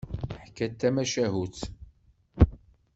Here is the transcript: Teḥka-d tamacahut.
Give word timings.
Teḥka-d 0.31 0.73
tamacahut. 0.79 1.57